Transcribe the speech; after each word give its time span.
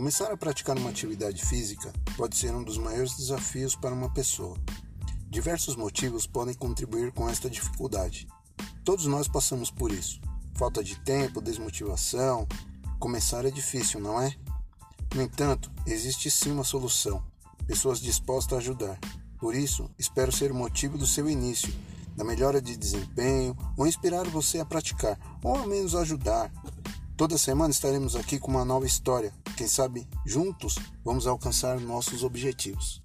Começar 0.00 0.32
a 0.32 0.36
praticar 0.36 0.78
uma 0.78 0.88
atividade 0.88 1.44
física 1.44 1.92
pode 2.16 2.34
ser 2.34 2.54
um 2.54 2.64
dos 2.64 2.78
maiores 2.78 3.14
desafios 3.18 3.76
para 3.76 3.92
uma 3.94 4.08
pessoa. 4.08 4.56
Diversos 5.28 5.76
motivos 5.76 6.26
podem 6.26 6.54
contribuir 6.54 7.12
com 7.12 7.28
esta 7.28 7.50
dificuldade. 7.50 8.26
Todos 8.82 9.04
nós 9.04 9.28
passamos 9.28 9.70
por 9.70 9.92
isso. 9.92 10.18
Falta 10.54 10.82
de 10.82 10.98
tempo, 11.00 11.42
desmotivação. 11.42 12.48
Começar 12.98 13.44
é 13.44 13.50
difícil, 13.50 14.00
não 14.00 14.18
é? 14.18 14.34
No 15.14 15.20
entanto, 15.20 15.70
existe 15.84 16.30
sim 16.30 16.50
uma 16.50 16.64
solução. 16.64 17.22
Pessoas 17.66 18.00
dispostas 18.00 18.56
a 18.56 18.60
ajudar. 18.62 18.98
Por 19.38 19.54
isso, 19.54 19.90
espero 19.98 20.32
ser 20.32 20.50
o 20.50 20.54
motivo 20.54 20.96
do 20.96 21.06
seu 21.06 21.28
início, 21.28 21.70
da 22.16 22.24
melhora 22.24 22.62
de 22.62 22.74
desempenho, 22.74 23.54
ou 23.76 23.86
inspirar 23.86 24.26
você 24.28 24.60
a 24.60 24.64
praticar, 24.64 25.18
ou 25.44 25.56
ao 25.56 25.66
menos 25.66 25.94
ajudar. 25.94 26.50
Toda 27.20 27.36
semana 27.36 27.70
estaremos 27.70 28.16
aqui 28.16 28.38
com 28.38 28.50
uma 28.50 28.64
nova 28.64 28.86
história. 28.86 29.30
Quem 29.54 29.68
sabe 29.68 30.08
juntos 30.24 30.76
vamos 31.04 31.26
alcançar 31.26 31.78
nossos 31.78 32.24
objetivos. 32.24 33.02